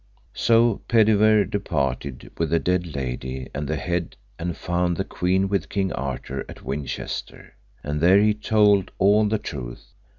[0.33, 5.69] So Pedivere departed with the dead lady and the head, and found the queen with
[5.69, 9.93] King Arthur at Winchester, and there he told all the truth.